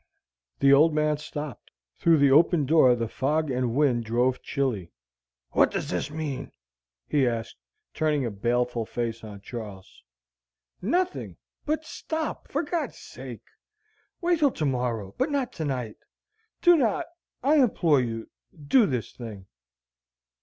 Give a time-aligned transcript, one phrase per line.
[0.57, 1.69] The old man stopped.
[1.99, 4.89] Through the open door the fog and wind drove chilly.
[5.51, 6.51] "What does this mean?"
[7.07, 7.57] he asked,
[7.93, 10.01] turning a baleful face on Charles.
[10.81, 11.37] "Nothing
[11.67, 13.43] but stop for God's sake.
[14.21, 15.97] Wait till to morrow, but not to night.
[16.63, 17.05] Do not
[17.43, 18.27] I implore you
[18.57, 19.45] do this thing."